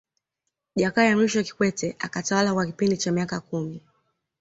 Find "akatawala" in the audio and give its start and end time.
1.99-2.53